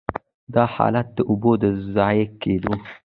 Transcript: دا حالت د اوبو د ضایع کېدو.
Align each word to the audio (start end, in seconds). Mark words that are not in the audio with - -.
دا 0.53 0.63
حالت 0.75 1.07
د 1.17 1.19
اوبو 1.29 1.51
د 1.61 1.63
ضایع 1.95 2.27
کېدو. 2.41 2.73